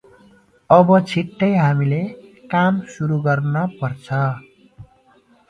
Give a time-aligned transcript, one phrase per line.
[0.69, 1.99] अब छिटै हामीले
[2.55, 4.09] काम सुरु गर्न पर्छ।